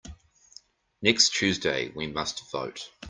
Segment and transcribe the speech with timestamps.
[1.03, 2.89] Next Tuesday we must vote.